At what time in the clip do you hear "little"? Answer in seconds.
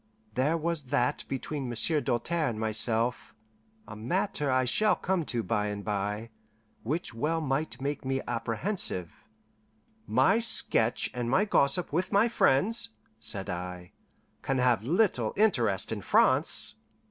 14.83-15.33